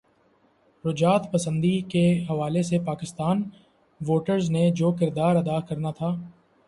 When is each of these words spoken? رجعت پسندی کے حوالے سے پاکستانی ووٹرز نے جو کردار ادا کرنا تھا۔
رجعت 0.83 1.31
پسندی 1.31 1.81
کے 1.81 2.03
حوالے 2.29 2.63
سے 2.63 2.79
پاکستانی 2.85 3.43
ووٹرز 4.01 4.49
نے 4.51 4.69
جو 4.71 4.91
کردار 4.91 5.35
ادا 5.35 5.59
کرنا 5.59 5.91
تھا۔ 5.91 6.09